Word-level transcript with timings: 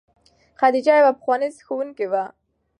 خدیجه 0.59 0.93
یوه 0.99 1.13
پخوانۍ 1.17 1.49
ښوونکې 1.65 2.05
وه. 2.11 2.23